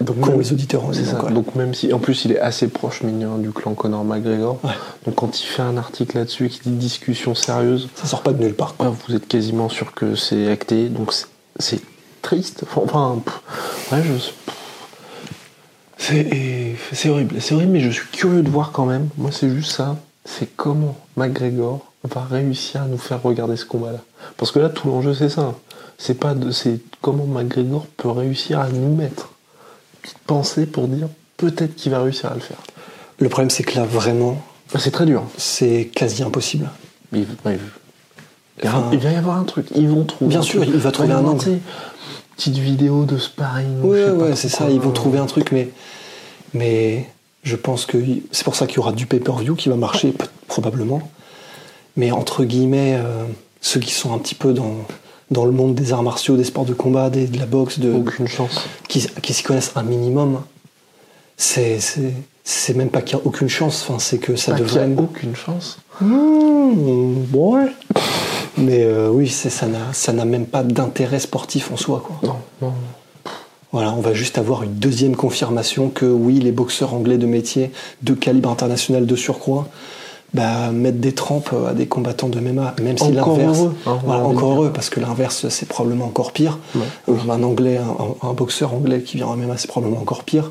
donc 0.00 0.16
même- 0.26 0.38
les 0.40 0.52
auditeurs 0.52 0.84
en 0.86 0.92
ça. 0.92 1.02
Donc 1.30 1.54
même 1.54 1.74
si, 1.74 1.92
en 1.92 1.98
plus, 1.98 2.24
il 2.24 2.32
est 2.32 2.38
assez 2.40 2.68
proche 2.68 3.02
mignon 3.02 3.36
du 3.38 3.50
clan 3.50 3.74
Conor 3.74 4.04
McGregor. 4.04 4.58
Ouais. 4.64 4.70
Donc 5.04 5.14
quand 5.16 5.38
il 5.40 5.44
fait 5.46 5.62
un 5.62 5.76
article 5.76 6.16
là-dessus 6.18 6.46
et 6.46 6.48
qu'il 6.48 6.62
dit 6.62 6.70
discussion 6.78 7.34
sérieuse, 7.34 7.88
Ça 7.94 8.06
sort 8.06 8.22
pas 8.22 8.32
de 8.32 8.42
nulle 8.42 8.54
part. 8.54 8.74
quoi. 8.76 8.94
vous 9.06 9.14
êtes 9.14 9.28
quasiment 9.28 9.68
sûr 9.68 9.92
que 9.94 10.14
c'est 10.14 10.50
acté. 10.50 10.88
Donc 10.88 11.12
c'est 11.58 11.80
triste. 12.26 12.64
Enfin, 12.76 13.22
pff, 13.24 13.92
ouais, 13.92 14.02
je. 14.02 14.12
C'est 15.98 17.08
horrible. 17.08 17.36
C'est 17.40 17.54
horrible, 17.54 17.72
mais 17.72 17.80
je 17.80 17.90
suis 17.90 18.06
curieux 18.12 18.42
de 18.42 18.50
voir 18.50 18.72
quand 18.72 18.84
même. 18.86 19.08
Moi, 19.16 19.30
c'est 19.32 19.48
juste 19.50 19.72
ça. 19.72 19.96
C'est 20.24 20.48
comment 20.56 20.96
McGregor 21.16 21.80
va 22.04 22.22
réussir 22.24 22.82
à 22.82 22.86
nous 22.86 22.98
faire 22.98 23.22
regarder 23.22 23.56
ce 23.56 23.64
combat-là. 23.64 24.00
Parce 24.36 24.50
que 24.52 24.58
là, 24.58 24.68
tout 24.68 24.88
l'enjeu, 24.88 25.14
c'est 25.14 25.28
ça. 25.28 25.54
C'est 25.98 26.14
pas 26.18 26.34
de, 26.34 26.50
c'est 26.50 26.80
comment 27.00 27.26
McGregor 27.26 27.86
peut 27.96 28.10
réussir 28.10 28.60
à 28.60 28.68
nous 28.68 28.94
mettre 28.94 29.30
une 29.94 30.00
petite 30.02 30.18
pensée 30.26 30.66
pour 30.66 30.88
dire 30.88 31.08
peut-être 31.36 31.74
qu'il 31.74 31.92
va 31.92 32.02
réussir 32.02 32.30
à 32.30 32.34
le 32.34 32.40
faire. 32.40 32.58
Le 33.18 33.28
problème, 33.28 33.50
c'est 33.50 33.62
que 33.64 33.76
là, 33.76 33.84
vraiment, 33.84 34.40
Bah, 34.72 34.80
C'est 34.82 34.90
très 34.90 35.06
dur. 35.06 35.22
c'est 35.38 35.90
quasi 35.94 36.22
impossible. 36.22 36.68
Il, 37.12 37.20
il- 37.20 37.26
il 37.46 37.52
va- 37.52 37.58
Enfin, 38.64 38.88
il 38.92 38.98
va 38.98 39.10
y 39.10 39.16
avoir 39.16 39.36
un 39.38 39.44
truc. 39.44 39.66
Ils 39.74 39.88
vont 39.88 40.04
trouver. 40.04 40.30
Bien 40.30 40.42
sûr, 40.42 40.64
il 40.64 40.76
va 40.78 40.90
trouver 40.90 41.12
un 41.12 41.24
angle. 41.24 41.58
Petite 42.36 42.58
vidéo 42.58 43.04
de 43.04 43.16
sparring. 43.18 43.80
je 43.82 43.86
Ouais, 43.86 44.04
sais 44.04 44.10
ouais, 44.10 44.36
c'est 44.36 44.48
ça. 44.48 44.68
Ils 44.70 44.80
vont 44.80 44.90
trouver 44.92 45.18
un 45.18 45.26
truc, 45.26 45.52
mais, 45.52 45.70
mais 46.54 47.06
je 47.42 47.56
pense 47.56 47.86
que 47.86 47.96
c'est 48.30 48.44
pour 48.44 48.54
ça 48.56 48.66
qu'il 48.66 48.76
y 48.76 48.78
aura 48.80 48.92
du 48.92 49.06
pay-per-view 49.06 49.54
qui 49.54 49.68
va 49.68 49.76
marcher, 49.76 50.12
probablement. 50.46 51.00
Mais 51.96 52.10
entre 52.12 52.44
guillemets, 52.44 52.94
euh, 53.02 53.24
ceux 53.62 53.80
qui 53.80 53.92
sont 53.92 54.12
un 54.12 54.18
petit 54.18 54.34
peu 54.34 54.52
dans, 54.52 54.74
dans 55.30 55.46
le 55.46 55.50
monde 55.52 55.74
des 55.74 55.92
arts 55.94 56.02
martiaux, 56.02 56.36
des 56.36 56.44
sports 56.44 56.66
de 56.66 56.74
combat, 56.74 57.08
des- 57.08 57.26
de 57.26 57.38
la 57.38 57.46
boxe, 57.46 57.78
de, 57.78 57.90
Aucune 57.92 58.28
chance. 58.28 58.66
qui, 58.88 59.06
qui 59.22 59.32
s'y 59.32 59.42
connaissent 59.42 59.72
un 59.76 59.82
minimum, 59.82 60.42
c'est, 61.38 61.80
c'est, 61.80 62.12
c'est 62.44 62.74
même 62.74 62.90
pas 62.90 63.00
qu'il 63.00 63.16
y 63.16 63.20
a 63.20 63.24
aucune 63.24 63.48
chance, 63.48 63.84
enfin, 63.88 63.98
c'est 63.98 64.18
que 64.18 64.36
ça 64.36 64.52
y 64.52 64.54
a 64.56 64.58
devrait. 64.58 64.88
aucune 64.98 65.34
chance. 65.34 65.78
Mmh, 66.02 67.34
ouais. 67.34 67.66
Mais 68.58 68.84
euh, 68.84 69.08
oui, 69.10 69.28
ça 69.28 69.66
n'a 69.66 69.92
ça 69.92 70.12
n'a 70.12 70.24
même 70.24 70.46
pas 70.46 70.62
d'intérêt 70.62 71.18
sportif 71.18 71.70
en 71.72 71.76
soi. 71.76 72.02
Quoi. 72.06 72.16
Non, 72.22 72.36
non. 72.62 72.72
Voilà, 73.72 73.92
on 73.92 74.00
va 74.00 74.14
juste 74.14 74.38
avoir 74.38 74.62
une 74.62 74.74
deuxième 74.74 75.16
confirmation 75.16 75.90
que 75.90 76.06
oui, 76.06 76.38
les 76.38 76.52
boxeurs 76.52 76.94
anglais 76.94 77.18
de 77.18 77.26
métier, 77.26 77.72
de 78.02 78.14
calibre 78.14 78.48
international 78.48 79.04
de 79.04 79.16
surcroît, 79.16 79.68
bah, 80.32 80.70
mettent 80.72 81.00
des 81.00 81.12
trempes 81.12 81.50
à 81.68 81.74
des 81.74 81.86
combattants 81.86 82.28
de 82.28 82.40
MMA, 82.40 82.74
même 82.80 82.96
si 82.96 83.04
Encore 83.04 83.36
l'inverse. 83.36 83.58
heureux, 83.58 83.74
hein, 83.86 83.98
Voilà, 84.04 84.24
encore 84.24 84.52
heureux, 84.52 84.70
parce 84.72 84.88
que 84.88 85.00
l'inverse, 85.00 85.48
c'est 85.50 85.68
probablement 85.68 86.06
encore 86.06 86.32
pire. 86.32 86.58
Ouais. 86.74 86.82
Euh, 87.10 87.30
Un 87.30 87.42
anglais, 87.42 87.76
un, 87.78 88.26
un 88.28 88.32
boxeur 88.32 88.72
anglais 88.72 89.02
qui 89.02 89.18
vient 89.18 89.26
en 89.26 89.36
MMA, 89.36 89.58
c'est 89.58 89.68
probablement 89.68 90.00
encore 90.00 90.24
pire. 90.24 90.50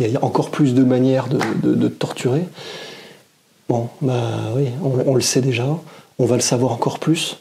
Il 0.00 0.10
y 0.10 0.16
a 0.16 0.24
encore 0.24 0.50
plus 0.50 0.74
de 0.74 0.82
manières 0.82 1.28
de, 1.28 1.38
de- 1.62 1.74
de 1.74 1.88
torturer. 1.88 2.42
Bon, 3.68 3.88
bah 4.02 4.14
oui, 4.56 4.68
on, 4.82 5.12
on 5.12 5.14
le 5.14 5.20
sait 5.20 5.40
déjà. 5.40 5.66
On 6.18 6.26
va 6.26 6.34
le 6.36 6.42
savoir 6.42 6.72
encore 6.72 6.98
plus. 6.98 7.38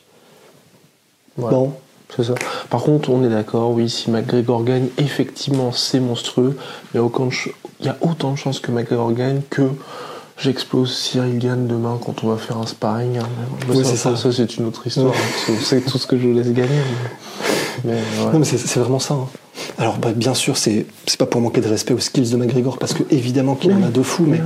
Voilà. 1.37 1.57
Bon, 1.57 1.73
C'est 2.15 2.23
ça. 2.23 2.35
Par 2.69 2.83
contre, 2.83 3.09
on 3.09 3.23
est 3.23 3.29
d'accord, 3.29 3.71
oui, 3.71 3.89
si 3.89 4.11
McGregor 4.11 4.63
gagne, 4.63 4.87
effectivement, 4.97 5.71
c'est 5.71 5.99
monstrueux. 5.99 6.57
Il 6.93 6.97
y, 6.97 6.99
a 6.99 7.03
aucun 7.03 7.29
ch- 7.31 7.49
il 7.79 7.87
y 7.87 7.89
a 7.89 7.97
autant 8.01 8.31
de 8.31 8.37
chances 8.37 8.59
que 8.59 8.71
McGregor 8.71 9.11
gagne 9.13 9.41
que 9.49 9.63
j'explose 10.37 10.95
Cyril 10.95 11.39
Gann 11.39 11.67
demain 11.67 11.97
quand 12.03 12.23
on 12.23 12.27
va 12.27 12.37
faire 12.37 12.57
un 12.57 12.65
sparring. 12.65 13.17
hein. 13.17 13.27
Oui, 13.69 13.77
c'est 13.83 13.95
ça. 13.95 14.15
ça, 14.15 14.31
c'est 14.31 14.57
une 14.57 14.65
autre 14.65 14.85
histoire. 14.87 15.13
hein. 15.13 15.53
C'est 15.63 15.81
tout 15.85 15.97
ce 15.97 16.05
que 16.07 16.17
je 16.17 16.27
vous 16.27 16.33
laisse 16.33 16.51
gagner. 16.51 16.69
Mais, 17.85 17.93
mais 17.93 17.99
voilà. 18.17 18.33
Non, 18.33 18.39
mais 18.39 18.45
c'est 18.45 18.79
vraiment 18.79 18.99
ça. 18.99 19.13
hein. 19.15 19.27
Alors, 19.77 19.97
bah, 19.97 20.11
bien 20.15 20.33
sûr, 20.33 20.57
c'est 20.57 20.85
pas 21.17 21.25
pour 21.25 21.41
manquer 21.41 21.61
de 21.61 21.67
respect 21.67 21.93
aux 21.93 21.99
skills 21.99 22.29
de 22.31 22.37
McGregor, 22.37 22.77
parce 22.77 22.93
que 22.93 23.03
évidemment 23.09 23.55
qu'il 23.55 23.71
Oui, 23.71 23.83
en 23.83 23.87
a 23.87 23.89
de 23.89 24.01
fou, 24.03 24.23
mais 24.27 24.39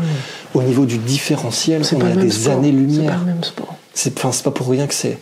oui, 0.55 0.61
au 0.61 0.63
niveau 0.63 0.85
du 0.85 0.97
différentiel, 0.97 1.81
on 1.95 2.01
a 2.01 2.09
des 2.15 2.29
sport. 2.29 2.43
C'est 2.43 2.49
pas 2.49 2.55
années-lumière. 2.55 3.19
le 3.19 3.25
même 3.25 3.43
sport. 3.43 3.75
C'est 3.93 4.13
pas 4.43 4.51
pour 4.51 4.69
rien 4.69 4.87
que 4.87 4.93
c'est. 4.93 5.17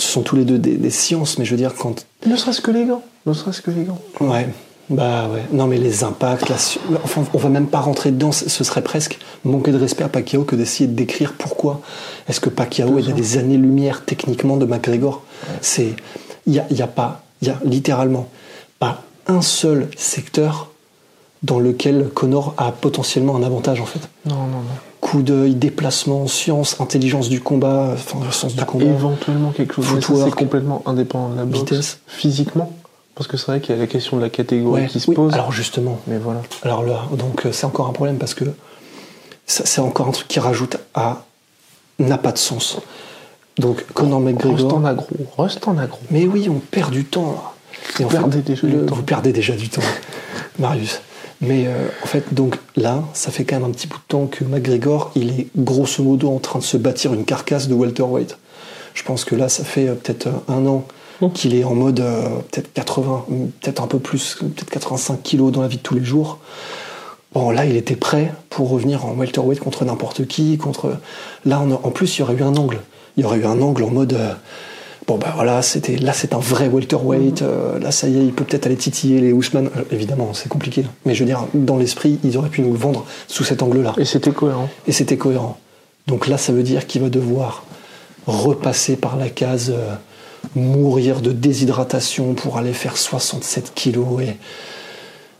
Ce 0.00 0.10
sont 0.10 0.22
tous 0.22 0.36
les 0.36 0.44
deux 0.44 0.58
des, 0.58 0.76
des 0.76 0.90
sciences, 0.90 1.38
mais 1.38 1.44
je 1.44 1.50
veux 1.50 1.56
dire, 1.56 1.74
quand. 1.74 2.06
Ne 2.26 2.36
serait-ce 2.36 2.60
que 2.60 2.70
les 2.70 2.84
gants. 2.86 3.02
Ne 3.26 3.32
serait-ce 3.32 3.60
que 3.60 3.70
les 3.70 3.84
gants. 3.84 4.00
Ouais. 4.20 4.48
Bah 4.88 5.28
ouais. 5.32 5.44
Non, 5.52 5.66
mais 5.68 5.78
les 5.78 6.02
impacts, 6.02 6.48
la 6.48 6.56
enfin, 7.04 7.22
on 7.32 7.38
va 7.38 7.48
même 7.48 7.68
pas 7.68 7.78
rentrer 7.78 8.10
dedans. 8.10 8.32
Ce 8.32 8.64
serait 8.64 8.82
presque 8.82 9.18
manquer 9.44 9.70
de 9.70 9.78
respect 9.78 10.02
à 10.02 10.08
Pacquiao 10.08 10.42
que 10.42 10.56
d'essayer 10.56 10.88
de 10.88 10.94
décrire 10.94 11.34
pourquoi 11.34 11.80
est-ce 12.28 12.40
que 12.40 12.48
Pacquiao 12.48 12.98
est 12.98 13.08
à 13.08 13.12
des 13.12 13.38
années-lumière 13.38 14.04
techniquement 14.04 14.56
de 14.56 14.66
McGregor. 14.66 15.22
C'est. 15.60 15.94
Il 16.46 16.54
y 16.54 16.58
a, 16.58 16.66
il 16.70 16.76
y 16.76 16.82
a 16.82 16.88
pas. 16.88 17.22
Il 17.42 17.48
y 17.48 17.50
a 17.50 17.58
littéralement 17.64 18.28
pas 18.80 19.02
un 19.28 19.42
seul 19.42 19.88
secteur 19.96 20.70
dans 21.42 21.60
lequel 21.60 22.08
Connor 22.12 22.54
a 22.56 22.72
potentiellement 22.72 23.36
un 23.36 23.42
avantage 23.42 23.80
en 23.80 23.86
fait. 23.86 24.00
Non, 24.26 24.34
non, 24.34 24.60
non. 24.60 24.89
Coup 25.10 25.22
d'œil, 25.22 25.54
déplacement, 25.54 26.26
science, 26.28 26.80
intelligence 26.80 27.28
du 27.28 27.40
combat, 27.40 27.90
enfin 27.94 28.18
le 28.24 28.30
sens 28.30 28.54
du 28.54 28.64
combat. 28.64 28.84
Éventuellement 28.84 29.50
quelque 29.50 29.82
chose. 29.82 29.98
C'est 30.24 30.34
complètement 30.34 30.82
indépendant 30.86 31.30
de 31.30 31.36
la 31.36 31.44
boxe. 31.44 31.58
Vitesse. 31.60 31.98
Physiquement. 32.06 32.72
Parce 33.16 33.26
que 33.26 33.36
c'est 33.36 33.46
vrai 33.46 33.60
qu'il 33.60 33.74
y 33.74 33.78
a 33.78 33.80
la 33.80 33.88
question 33.88 34.16
de 34.16 34.22
la 34.22 34.30
catégorie 34.30 34.82
Ouais, 34.82 34.88
qui 34.88 35.00
se 35.00 35.10
oui, 35.10 35.16
pose. 35.16 35.32
Alors 35.34 35.50
justement, 35.52 35.98
Mais 36.06 36.18
voilà. 36.18 36.42
Alors 36.62 36.84
là, 36.84 37.02
donc 37.18 37.44
euh, 37.44 37.52
c'est 37.52 37.66
encore 37.66 37.88
un 37.88 37.92
problème 37.92 38.18
parce 38.18 38.34
que 38.34 38.44
c'est 39.46 39.80
encore 39.80 40.08
un 40.08 40.12
truc 40.12 40.28
qui 40.28 40.38
rajoute 40.38 40.76
à 40.94 41.24
n'a 41.98 42.16
pas 42.16 42.32
de 42.32 42.38
sens. 42.38 42.78
Donc 43.58 43.84
Conor 43.92 44.22
Reste 44.24 44.44
McGregor. 44.44 44.74
en 44.74 44.84
agro. 44.84 45.08
Reste 45.36 45.66
en 45.68 45.76
agro. 45.76 45.98
Mais 46.10 46.26
oui, 46.26 46.48
on 46.48 46.60
perd 46.60 46.92
du 46.92 47.04
temps. 47.04 47.32
là. 47.32 48.04
Et 48.04 48.08
perdez 48.08 48.42
déjà 48.42 48.66
du 48.66 48.86
temps. 48.86 48.94
Vous 48.94 49.02
perdez 49.02 49.32
déjà 49.32 49.54
du 49.56 49.68
temps, 49.68 49.82
Marius. 50.58 51.00
Mais 51.40 51.66
euh, 51.66 51.88
en 52.02 52.06
fait, 52.06 52.34
donc 52.34 52.58
là, 52.76 53.02
ça 53.14 53.30
fait 53.30 53.44
quand 53.44 53.56
même 53.56 53.64
un 53.68 53.72
petit 53.72 53.86
bout 53.86 53.96
de 53.96 54.02
temps 54.08 54.26
que 54.26 54.44
McGregor, 54.44 55.10
il 55.14 55.30
est 55.40 55.46
grosso 55.56 56.02
modo 56.02 56.28
en 56.30 56.38
train 56.38 56.58
de 56.58 56.64
se 56.64 56.76
bâtir 56.76 57.14
une 57.14 57.24
carcasse 57.24 57.66
de 57.68 57.74
welterweight. 57.74 58.36
Je 58.94 59.02
pense 59.04 59.24
que 59.24 59.34
là, 59.34 59.48
ça 59.48 59.64
fait 59.64 59.88
euh, 59.88 59.94
peut-être 59.94 60.26
euh, 60.26 60.32
un 60.48 60.66
an 60.66 60.84
Mmh. 61.22 61.32
qu'il 61.32 61.54
est 61.54 61.64
en 61.64 61.74
mode 61.74 62.00
euh, 62.00 62.22
peut-être 62.50 62.72
80, 62.72 63.26
peut-être 63.60 63.82
un 63.82 63.86
peu 63.86 63.98
plus, 63.98 64.36
peut-être 64.40 64.70
85 64.70 65.22
kilos 65.22 65.52
dans 65.52 65.60
la 65.60 65.68
vie 65.68 65.76
de 65.76 65.82
tous 65.82 65.94
les 65.94 66.02
jours. 66.02 66.38
Bon, 67.34 67.50
là, 67.50 67.66
il 67.66 67.76
était 67.76 67.94
prêt 67.94 68.32
pour 68.48 68.70
revenir 68.70 69.04
en 69.04 69.12
welterweight 69.12 69.60
contre 69.60 69.84
n'importe 69.84 70.26
qui, 70.26 70.56
contre. 70.56 70.96
Là, 71.44 71.60
on 71.62 71.72
a- 71.72 71.80
en 71.82 71.90
plus, 71.90 72.16
il 72.16 72.20
y 72.20 72.22
aurait 72.22 72.32
eu 72.36 72.42
un 72.42 72.56
angle. 72.56 72.80
Il 73.18 73.22
y 73.22 73.26
aurait 73.26 73.36
eu 73.36 73.44
un 73.44 73.60
angle 73.60 73.84
en 73.84 73.90
mode. 73.90 74.16
Bon, 75.10 75.18
bah 75.18 75.32
voilà, 75.34 75.60
c'était 75.60 75.96
là, 75.96 76.12
c'est 76.12 76.34
un 76.34 76.38
vrai 76.38 76.68
welterweight. 76.68 77.42
euh, 77.42 77.80
là, 77.80 77.90
ça 77.90 78.06
y 78.06 78.16
est, 78.16 78.24
il 78.24 78.32
peut 78.32 78.44
peut-être 78.44 78.66
aller 78.66 78.76
titiller 78.76 79.20
les 79.20 79.32
Ousmane. 79.32 79.68
Euh, 79.76 79.82
évidemment, 79.90 80.34
c'est 80.34 80.48
compliqué. 80.48 80.84
Mais 81.04 81.16
je 81.16 81.24
veux 81.24 81.26
dire, 81.26 81.46
dans 81.52 81.78
l'esprit, 81.78 82.20
ils 82.22 82.36
auraient 82.36 82.48
pu 82.48 82.62
nous 82.62 82.70
le 82.72 82.78
vendre 82.78 83.04
sous 83.26 83.42
cet 83.42 83.64
angle-là. 83.64 83.92
Et 83.98 84.04
c'était 84.04 84.30
cohérent. 84.30 84.68
Et 84.86 84.92
c'était 84.92 85.16
cohérent. 85.16 85.58
Donc 86.06 86.28
là, 86.28 86.38
ça 86.38 86.52
veut 86.52 86.62
dire 86.62 86.86
qu'il 86.86 87.02
va 87.02 87.08
devoir 87.08 87.64
repasser 88.28 88.94
par 88.94 89.16
la 89.16 89.28
case 89.30 89.72
euh, 89.74 89.94
mourir 90.54 91.22
de 91.22 91.32
déshydratation 91.32 92.34
pour 92.34 92.56
aller 92.56 92.72
faire 92.72 92.96
67 92.96 93.72
kilos. 93.74 94.22
Et... 94.22 94.36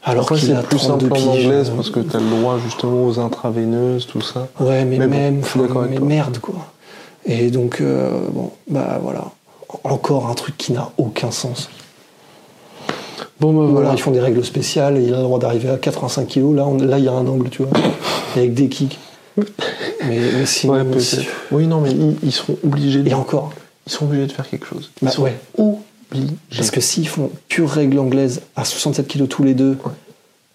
Alors 0.03 0.25
Après, 0.25 0.35
qu'il 0.41 0.53
a 0.53 0.63
plus 0.65 0.81
simple 0.81 1.07
32 1.07 1.15
en 1.15 1.33
anglaise 1.33 1.71
euh, 1.71 1.77
parce 1.77 1.91
que 1.91 2.01
t'as 2.01 2.19
le 2.19 2.29
droit 2.29 2.59
justement 2.59 3.07
aux 3.07 3.21
intraveineuses, 3.21 4.09
tout 4.09 4.21
ça. 4.21 4.49
Ouais, 4.59 4.85
mais, 4.85 4.99
Mais 4.99 5.07
bon, 5.07 5.15
même, 5.15 5.41
je 5.45 5.49
suis 5.49 5.61
d'accord 5.61 5.77
enfin, 5.77 5.85
avec 5.85 5.93
mais 5.93 5.99
toi. 5.99 6.09
merde, 6.09 6.39
quoi. 6.41 6.73
Et 7.25 7.51
donc, 7.51 7.81
euh, 7.81 8.11
bon, 8.33 8.51
bah 8.69 8.99
voilà. 9.01 9.31
Encore 9.85 10.29
un 10.29 10.35
truc 10.35 10.57
qui 10.57 10.73
n'a 10.73 10.91
aucun 10.99 11.31
sens. 11.31 11.69
Bon, 13.41 13.53
bah 13.53 13.61
Voilà, 13.61 13.71
voilà. 13.73 13.93
ils 13.95 14.01
font 14.01 14.11
des 14.11 14.21
règles 14.21 14.45
spéciales 14.45 14.99
et 14.99 15.05
il 15.05 15.15
a 15.15 15.19
le 15.19 15.23
droit 15.23 15.39
d'arriver 15.39 15.71
à 15.71 15.77
85 15.79 16.27
kilos. 16.27 16.55
Là, 16.55 16.67
on- 16.67 16.77
là, 16.77 16.99
il 16.99 17.05
y 17.05 17.09
a 17.09 17.13
un 17.13 17.27
angle, 17.27 17.49
tu 17.49 17.63
vois, 17.63 17.73
avec 18.37 18.53
des 18.55 18.69
kicks. 18.69 18.99
Mais, 19.37 20.19
mais 20.39 20.47
sinon, 20.47 20.75
Ouais, 20.75 21.01
c'est- 21.01 21.27
Oui, 21.51 21.67
non, 21.67 21.81
mais 21.81 21.91
ils, 21.91 22.17
ils 22.23 22.33
seront 22.33 22.57
obligés. 22.65 23.03
De, 23.03 23.09
et 23.09 23.15
encore, 23.15 23.53
Ils 23.87 23.93
sont 23.93 24.05
obligés 24.05 24.27
de 24.27 24.33
faire 24.33 24.49
quelque 24.49 24.67
chose. 24.67 24.91
Ils 25.01 25.07
Bah, 25.07 25.11
sont 25.11 25.23
ouais. 25.23 25.37
obligés. 25.57 26.35
parce 26.55 26.71
que 26.71 26.81
s'ils 26.81 27.09
font 27.09 27.31
pure 27.49 27.71
règle 27.71 27.99
anglaise 27.99 28.43
à 28.57 28.65
67 28.65 29.07
kilos 29.09 29.29
tous 29.29 29.43
les 29.43 29.55
deux, 29.55 29.79
Ouais. 29.85 29.93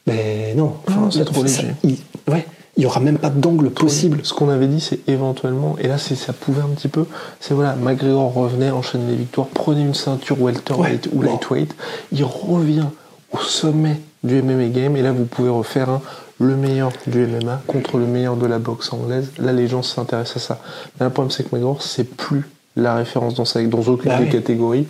ben 0.05 0.57
non, 0.57 0.73
Non, 0.89 1.09
c'est 1.09 1.25
trop 1.25 1.45
ça- 1.47 1.63
léger. 1.63 1.97
ouais, 2.29 2.45
il 2.77 2.83
y 2.83 2.85
aura 2.85 2.99
même 2.99 3.17
pas 3.17 3.29
d'angle 3.29 3.69
possible. 3.69 4.19
Ce 4.23 4.33
qu'on 4.33 4.49
avait 4.49 4.67
dit, 4.67 4.81
c'est 4.81 4.99
éventuellement, 5.07 5.75
et 5.79 5.87
là, 5.87 5.97
c'est 5.97 6.15
ça 6.15 6.33
pouvait 6.33 6.61
un 6.61 6.67
petit 6.75 6.89
peu, 6.89 7.05
c'est 7.39 7.53
voilà, 7.53 7.75
McGregor 7.75 8.33
revenait, 8.33 8.71
enchaîne 8.71 9.07
les 9.07 9.15
victoires, 9.15 9.47
prenait 9.47 9.81
une 9.81 9.93
ceinture 9.93 10.41
welterweight 10.41 11.07
Ouais, 11.07 11.13
ou 11.13 11.21
lightweight, 11.21 11.73
il 12.11 12.23
revient 12.23 12.87
au 13.31 13.39
sommet 13.39 13.99
du 14.23 14.41
MMA 14.41 14.67
game, 14.67 14.97
et 14.97 15.01
là, 15.01 15.11
vous 15.11 15.25
pouvez 15.25 15.49
refaire 15.49 15.89
un, 15.89 16.01
le 16.39 16.57
meilleur 16.57 16.91
du 17.07 17.25
MMA 17.25 17.61
contre 17.65 17.97
le 17.97 18.07
meilleur 18.07 18.35
de 18.35 18.45
la 18.45 18.59
boxe 18.59 18.91
anglaise. 18.91 19.31
Là, 19.39 19.53
les 19.53 19.67
gens 19.67 19.81
s'intéressent 19.81 20.43
à 20.43 20.47
ça. 20.47 20.59
Mais 20.99 21.05
le 21.05 21.11
problème, 21.11 21.31
c'est 21.31 21.43
que 21.43 21.55
McGregor, 21.55 21.81
c'est 21.81 22.03
plus 22.03 22.43
la 22.75 22.95
référence 22.95 23.35
dans, 23.35 23.45
sa, 23.45 23.63
dans 23.63 23.79
aucune 23.83 24.11
Bah 24.11 24.17
des 24.17 24.25
oui. 24.25 24.29
catégories. 24.31 24.87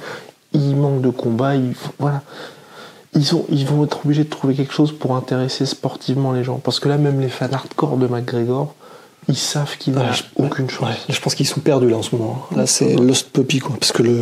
Il 0.53 0.75
manque 0.75 1.01
de 1.01 1.09
combat, 1.09 1.55
il, 1.55 1.73
voilà. 1.99 2.23
Ils, 3.15 3.65
vont 3.65 3.85
être 3.85 4.01
obligés 4.05 4.23
de 4.25 4.29
trouver 4.29 4.53
quelque 4.55 4.73
chose 4.73 4.91
pour 4.91 5.15
intéresser 5.15 5.65
sportivement 5.65 6.33
les 6.33 6.43
gens. 6.43 6.59
Parce 6.61 6.79
que 6.79 6.89
là, 6.89 6.97
même 6.97 7.21
les 7.21 7.29
fans 7.29 7.47
hardcore 7.51 7.97
de 7.97 8.07
McGregor, 8.07 8.75
ils 9.29 9.37
savent 9.37 9.77
qu'il 9.77 9.93
n'a 9.93 10.01
Ouais, 10.01 10.07
je- 10.13 10.23
aucune 10.43 10.69
chance. 10.69 10.89
Ouais, 10.89 10.95
je 11.09 11.19
pense 11.19 11.33
qu'ils 11.33 11.47
sont 11.47 11.61
perdus 11.61 11.89
là 11.89 11.97
en 11.97 12.01
ce 12.03 12.15
moment. 12.15 12.45
Là, 12.55 12.67
c'est 12.67 12.95
Lost 12.95 13.29
Puppy, 13.31 13.59
quoi. 13.59 13.75
Parce 13.79 13.91
que 13.91 14.03
le. 14.03 14.21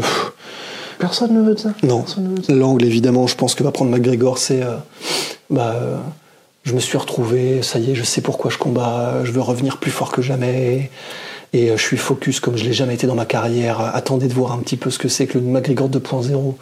Personne 0.99 1.33
ne 1.33 1.41
veut 1.41 1.55
de 1.55 1.59
ça. 1.59 1.73
Non. 1.81 2.05
L'angle, 2.49 2.85
évidemment, 2.85 3.25
je 3.27 3.35
pense 3.35 3.55
que 3.55 3.63
va 3.63 3.71
prendre 3.71 3.91
McGregor, 3.91 4.37
c'est. 4.37 4.61
euh, 4.63 4.75
bah, 5.49 5.73
euh, 5.75 5.97
je 6.63 6.73
me 6.73 6.79
suis 6.79 6.97
retrouvé, 6.97 7.61
ça 7.61 7.79
y 7.79 7.91
est, 7.91 7.95
je 7.95 8.03
sais 8.03 8.21
pourquoi 8.21 8.49
je 8.49 8.57
combats, 8.57 9.25
je 9.25 9.31
veux 9.31 9.41
revenir 9.41 9.77
plus 9.77 9.91
fort 9.91 10.11
que 10.11 10.21
jamais. 10.21 10.89
Et 11.51 11.69
euh, 11.71 11.77
je 11.77 11.81
suis 11.81 11.97
focus 11.97 12.39
comme 12.39 12.55
je 12.57 12.63
l'ai 12.63 12.73
jamais 12.73 12.93
été 12.93 13.05
dans 13.05 13.15
ma 13.15 13.25
carrière. 13.25 13.81
Attendez 13.81 14.27
de 14.27 14.33
voir 14.33 14.53
un 14.53 14.59
petit 14.59 14.77
peu 14.77 14.89
ce 14.89 14.97
que 14.97 15.07
c'est 15.09 15.27
que 15.27 15.37
le 15.37 15.43
McGregor 15.43 15.89
2.0. 15.89 16.53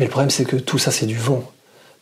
Mais 0.00 0.06
le 0.06 0.10
problème, 0.10 0.30
c'est 0.30 0.46
que 0.46 0.56
tout 0.56 0.78
ça, 0.78 0.90
c'est 0.90 1.04
du 1.04 1.16
vent. 1.18 1.44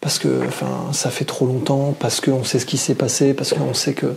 Parce 0.01 0.21
que 0.21 0.47
enfin, 0.47 0.93
ça 0.93 1.11
fait 1.11 1.25
trop 1.25 1.47
longtemps, 1.47 1.97
parce 1.99 2.21
qu'on 2.21 2.45
sait 2.45 2.61
ce 2.61 2.67
qui 2.67 2.77
s'est 2.77 2.95
passé, 2.95 3.35
parce 3.35 3.53
qu'on 3.53 3.75
sait 3.75 3.93
que. 3.93 4.15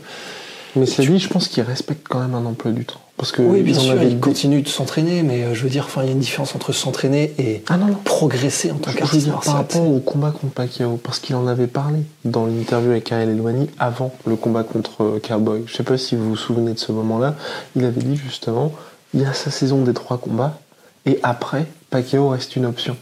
Mais 0.75 0.85
c'est 0.85 1.01
lui, 1.03 1.19
je 1.19 1.27
pense 1.27 1.47
qu'il 1.47 1.63
respecte 1.63 2.07
quand 2.07 2.19
même 2.19 2.35
un 2.35 2.45
emploi 2.45 2.71
du 2.71 2.85
temps. 2.85 3.01
Parce 3.17 3.31
que 3.31 3.41
Oui, 3.41 3.63
bien 3.63 3.77
sûr, 3.77 3.93
avaient 3.93 4.07
il 4.07 4.19
continue 4.19 4.61
de 4.61 4.67
s'entraîner, 4.67 5.23
mais 5.23 5.43
euh, 5.43 5.53
je 5.55 5.63
veux 5.63 5.69
dire, 5.69 5.85
enfin, 5.85 6.03
il 6.03 6.05
y 6.05 6.09
a 6.09 6.11
une 6.11 6.19
différence 6.19 6.55
entre 6.55 6.73
s'entraîner 6.73 7.33
et 7.39 7.63
Ah 7.67 7.77
non, 7.77 7.87
non. 7.87 7.95
progresser 8.05 8.71
en 8.71 8.77
tant 8.77 8.93
qu'artiste 8.93 9.29
par 9.31 9.55
rapport 9.55 9.87
au 9.87 9.99
combat 9.99 10.29
contre 10.29 10.53
Pacquiao, 10.53 10.97
parce 10.97 11.17
qu'il 11.19 11.35
en 11.35 11.47
avait 11.47 11.67
parlé 11.67 11.99
dans 12.23 12.45
l'interview 12.45 12.91
avec 12.91 13.11
Ariel 13.11 13.29
Elwani 13.29 13.67
avant 13.79 14.13
le 14.27 14.35
combat 14.35 14.63
contre 14.63 15.03
euh, 15.03 15.19
Cowboy. 15.19 15.63
Je 15.65 15.73
sais 15.75 15.83
pas 15.83 15.97
si 15.97 16.15
vous 16.15 16.29
vous 16.29 16.37
souvenez 16.37 16.73
de 16.73 16.79
ce 16.79 16.91
moment-là. 16.91 17.35
Il 17.75 17.83
avait 17.83 18.01
dit 18.01 18.15
justement, 18.15 18.71
il 19.15 19.21
y 19.21 19.25
a 19.25 19.33
sa 19.33 19.49
saison 19.49 19.81
des 19.81 19.93
trois 19.93 20.19
combats, 20.19 20.59
et 21.07 21.19
après, 21.23 21.65
Pacquiao 21.89 22.29
reste 22.29 22.55
une 22.55 22.67
option. 22.67 22.95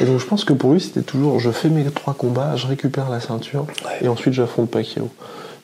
Et 0.00 0.04
donc 0.06 0.18
je 0.18 0.24
pense 0.26 0.44
que 0.44 0.52
pour 0.52 0.72
lui, 0.72 0.80
c'était 0.80 1.02
toujours, 1.02 1.38
je 1.40 1.50
fais 1.50 1.68
mes 1.68 1.84
trois 1.84 2.14
combats, 2.14 2.56
je 2.56 2.66
récupère 2.66 3.10
la 3.10 3.20
ceinture, 3.20 3.66
Ouais. 3.84 3.98
et 4.02 4.08
ensuite 4.08 4.32
j'affronte 4.34 4.70
Pacquiao. 4.70 5.08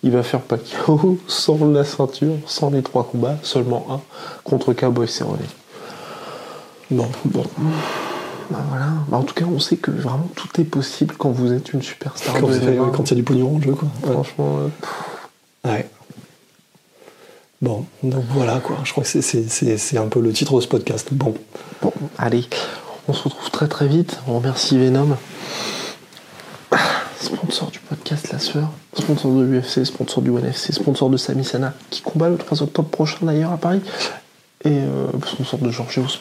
Il 0.02 0.10
va 0.12 0.22
faire 0.22 0.40
Pacquiao 0.42 1.18
sans 1.26 1.58
la 1.66 1.84
ceinture, 1.84 2.34
sans 2.46 2.70
les 2.70 2.82
trois 2.82 3.04
combats, 3.04 3.36
seulement 3.42 3.86
un, 3.90 4.00
contre 4.44 4.72
Cowboy 4.74 5.08
Cerrone. 5.08 5.38
Bon, 6.90 7.08
Bon. 7.24 7.44
Bah 8.48 8.58
voilà. 8.68 8.86
Bah 9.08 9.16
en 9.16 9.22
tout 9.24 9.34
cas, 9.34 9.44
on 9.52 9.58
sait 9.58 9.76
que 9.76 9.90
vraiment 9.90 10.28
tout 10.36 10.60
est 10.60 10.64
possible 10.64 11.16
quand 11.18 11.30
vous 11.30 11.52
êtes 11.52 11.72
une 11.72 11.82
superstar 11.82 12.34
quand 12.34 12.46
il 12.46 12.62
y 12.62 12.68
a- 12.68 13.12
y 13.12 13.14
du 13.16 13.22
pognon 13.24 13.56
en 13.56 13.60
jeu, 13.60 13.72
quoi. 13.72 13.88
Ouais. 14.04 14.12
Franchement, 14.12 14.58
euh, 14.60 15.68
Ouais. 15.68 15.88
Bon, 17.62 17.86
donc 18.04 18.22
voilà 18.34 18.60
quoi. 18.60 18.76
Je 18.84 18.92
crois 18.92 19.02
que 19.02 19.20
c'est 19.20 19.96
un 19.98 20.06
peu 20.06 20.20
le 20.20 20.32
titre 20.32 20.54
de 20.54 20.60
ce 20.60 20.68
podcast. 20.68 21.08
Bon. 21.10 21.34
Bon, 21.82 21.92
allez, 22.18 22.44
on 23.08 23.12
se 23.12 23.24
retrouve 23.24 23.50
très 23.50 23.68
très 23.68 23.86
vite. 23.86 24.18
On 24.26 24.36
remercie 24.38 24.78
Venom. 24.78 25.16
Sponsor 27.20 27.70
du 27.70 27.78
podcast 27.80 28.32
La 28.32 28.38
Sueur, 28.38 28.70
sponsor 28.96 29.32
de 29.32 29.42
l'UFC, 29.42 29.84
sponsor 29.84 30.22
du 30.22 30.30
ONFC, 30.30 30.72
sponsor 30.72 31.10
de 31.10 31.16
Sami 31.16 31.44
Sana, 31.44 31.74
qui 31.90 32.02
combat 32.02 32.28
le 32.28 32.36
3 32.36 32.62
octobre 32.62 32.88
prochain 32.88 33.18
d'ailleurs 33.22 33.52
à 33.52 33.56
Paris, 33.56 33.80
et 34.64 34.70
euh, 34.70 35.06
sponsor 35.26 35.58
de 35.60 35.70
Georgios. 35.70 36.20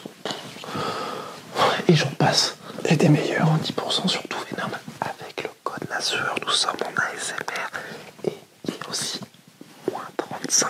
Et 1.88 1.94
j'en 1.94 2.10
passe. 2.18 2.56
Et 2.88 2.96
des 2.96 3.08
meilleurs. 3.08 3.46
Moins 3.46 3.58
10% 3.58 4.08
sur 4.08 4.22
tout 4.24 4.38
Venom. 4.50 4.70
Avec 5.00 5.42
le 5.44 5.50
code 5.62 5.88
La 5.90 6.00
Sueur, 6.00 6.34
nous 6.44 6.52
sommes 6.52 6.76
en 6.80 7.00
ASMR. 7.00 7.70
Et 8.24 8.32
il 8.66 8.70
y 8.70 8.76
a 8.84 8.90
aussi 8.90 9.20
moins 9.90 10.02
35%. 10.40 10.66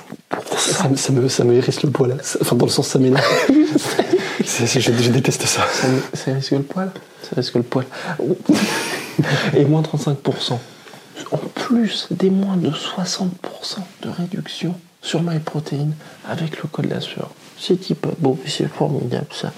Ça, 0.59 0.89
ça, 0.97 1.13
me, 1.13 1.29
ça 1.29 1.45
me 1.45 1.55
hérisse 1.55 1.83
le 1.83 1.91
poil. 1.91 2.17
Enfin, 2.41 2.57
dans 2.57 2.67
le 2.67 2.71
sens, 2.71 2.89
ça 2.89 2.99
m'énerve. 2.99 3.25
je, 4.45 4.81
je, 4.81 5.11
déteste 5.11 5.47
ça. 5.47 5.63
Ça, 6.15 6.33
risque 6.33 6.53
le 6.53 6.63
poil 6.63 6.91
Ça 7.23 7.37
risque 7.37 7.55
le 7.55 7.63
poil. 7.63 7.87
Et 9.55 9.65
moins 9.65 9.83
35%. 9.83 10.59
En 11.31 11.37
plus 11.39 12.09
des 12.11 12.31
moins 12.31 12.57
de 12.57 12.71
60% 12.71 13.29
de 14.03 14.09
réduction 14.09 14.75
sur 15.03 15.23
MyProtein 15.23 15.89
avec 16.29 16.63
le 16.63 16.69
code 16.69 16.91
la 16.91 17.01
sueur. 17.01 17.31
C'est 17.59 17.77
type 17.77 18.07
beau, 18.19 18.39
c'est 18.47 18.69
formidable 18.69 19.27
ça. 19.31 19.53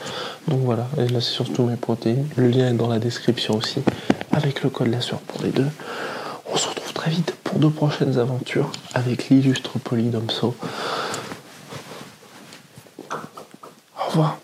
Donc 0.47 0.61
voilà, 0.63 0.87
et 0.99 1.09
là 1.09 1.21
c'est 1.21 1.33
surtout 1.33 1.65
MyProtein. 1.65 2.17
Le 2.37 2.49
lien 2.49 2.71
est 2.71 2.75
dans 2.75 2.89
la 2.89 2.99
description 2.99 3.57
aussi 3.57 3.81
avec 4.33 4.63
le 4.63 4.71
code 4.71 4.89
la 4.89 5.01
sueur 5.01 5.21
pour 5.21 5.43
les 5.43 5.51
deux. 5.51 5.69
On 6.53 6.57
se 6.57 6.69
retrouve 6.69 6.93
très 6.93 7.11
vite 7.11 7.35
pour 7.45 7.59
deux 7.59 7.71
prochaines 7.71 8.19
aventures 8.19 8.71
avec 8.95 9.29
l'illustre 9.29 9.79
Polydomso. 9.79 10.55
Au 13.11 14.11
revoir. 14.11 14.39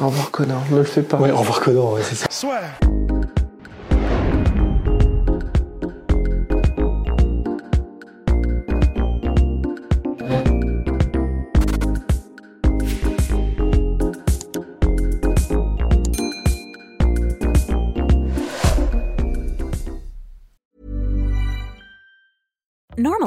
Au 0.00 0.06
revoir 0.06 0.30
connard, 0.30 0.62
ne 0.70 0.78
le 0.78 0.84
fais 0.84 1.02
pas. 1.02 1.18
Ouais, 1.18 1.30
au 1.30 1.36
revoir 1.36 1.60
connard, 1.60 1.92
ouais, 1.92 2.00
c'est 2.02 2.14
ça. 2.14 2.26
Soit. 2.30 2.60